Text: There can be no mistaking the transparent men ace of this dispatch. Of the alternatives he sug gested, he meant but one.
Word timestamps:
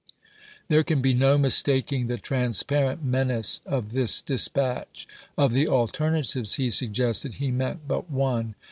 There 0.67 0.83
can 0.83 0.99
be 1.03 1.13
no 1.13 1.37
mistaking 1.37 2.07
the 2.07 2.17
transparent 2.17 3.03
men 3.03 3.29
ace 3.29 3.61
of 3.67 3.89
this 3.89 4.19
dispatch. 4.23 5.07
Of 5.37 5.53
the 5.53 5.67
alternatives 5.67 6.55
he 6.55 6.71
sug 6.71 6.91
gested, 6.91 7.35
he 7.35 7.51
meant 7.51 7.87
but 7.87 8.09
one. 8.09 8.55